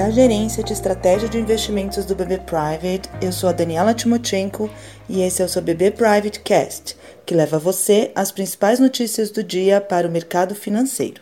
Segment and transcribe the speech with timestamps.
[0.00, 3.10] da Gerência de Estratégia de Investimentos do BB Private.
[3.20, 4.70] Eu sou a Daniela Timochenko
[5.06, 9.44] e esse é o seu BB Private Cast, que leva você as principais notícias do
[9.44, 11.20] dia para o mercado financeiro.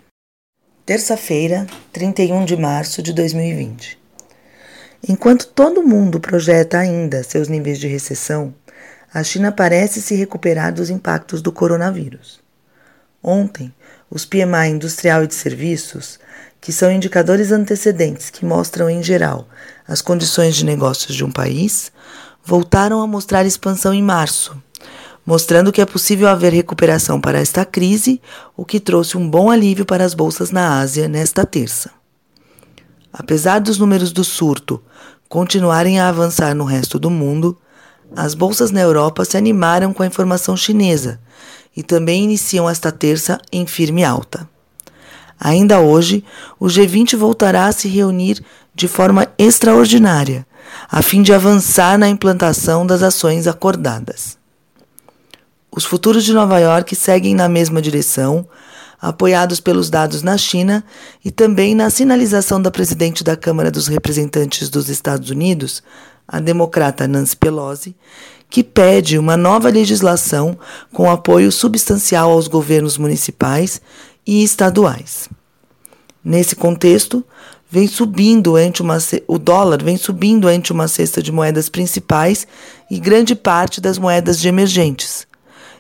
[0.87, 3.99] Terça-feira, 31 de março de 2020.
[5.09, 8.55] Enquanto todo mundo projeta ainda seus níveis de recessão,
[9.13, 12.41] a China parece se recuperar dos impactos do coronavírus.
[13.21, 13.75] Ontem,
[14.11, 16.19] os PMI industrial e de serviços,
[16.61, 19.49] que são indicadores antecedentes que mostram, em geral,
[19.87, 21.93] as condições de negócios de um país,
[22.45, 24.57] voltaram a mostrar expansão em março,
[25.25, 28.21] mostrando que é possível haver recuperação para esta crise,
[28.57, 31.91] o que trouxe um bom alívio para as bolsas na Ásia nesta terça.
[33.13, 34.83] Apesar dos números do surto
[35.29, 37.59] continuarem a avançar no resto do mundo,
[38.17, 41.21] as bolsas na Europa se animaram com a informação chinesa
[41.79, 44.49] e também iniciam esta terça em firme alta.
[45.39, 46.25] Ainda hoje,
[46.59, 50.45] o G20 voltará a se reunir de forma extraordinária,
[50.91, 54.37] a fim de avançar na implantação das ações acordadas.
[55.71, 58.45] Os futuros de Nova York seguem na mesma direção,
[59.01, 60.83] apoiados pelos dados na China
[61.25, 65.81] e também na sinalização da presidente da Câmara dos Representantes dos Estados Unidos,
[66.29, 67.97] a democrata Nancy Pelosi,
[68.51, 70.57] que pede uma nova legislação
[70.93, 73.81] com apoio substancial aos governos municipais
[74.27, 75.29] e estaduais.
[76.23, 77.25] Nesse contexto,
[77.71, 82.47] vem subindo ante uma, o dólar vem subindo ante uma cesta de moedas principais
[82.91, 85.27] e grande parte das moedas de emergentes,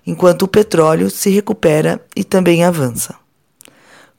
[0.06, 3.14] enquanto o petróleo se recupera e também avança.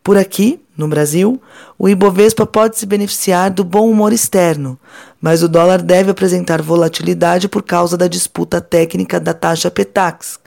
[0.03, 1.39] Por aqui, no Brasil,
[1.77, 4.79] o Ibovespa pode se beneficiar do bom humor externo,
[5.21, 10.39] mas o dólar deve apresentar volatilidade por causa da disputa técnica da taxa Petax,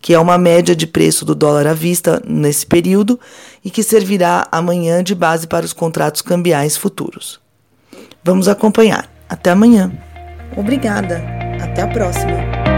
[0.00, 3.18] que é uma média de preço do dólar à vista nesse período
[3.64, 7.40] e que servirá amanhã de base para os contratos cambiais futuros.
[8.22, 9.10] Vamos acompanhar.
[9.28, 9.90] Até amanhã.
[10.56, 11.22] Obrigada.
[11.60, 12.77] Até a próxima.